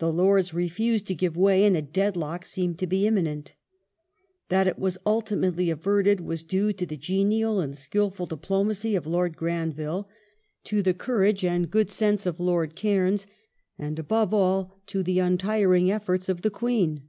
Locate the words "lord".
9.06-9.34, 12.38-12.74